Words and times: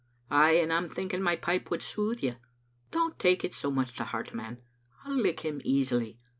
"Aye, 0.31 0.53
and 0.53 0.73
I'm 0.73 0.89
thinking 0.89 1.21
my 1.21 1.35
pipe 1.35 1.69
would 1.69 1.83
soothe 1.83 2.23
you. 2.23 2.31
But 2.89 2.89
don't 2.89 3.19
take 3.19 3.43
it 3.45 3.53
so 3.53 3.69
much 3.69 3.93
to 3.97 4.03
heart, 4.05 4.33
man. 4.33 4.63
I'll 5.05 5.13
lick 5.13 5.41
him 5.41 5.61
easily. 5.63 6.17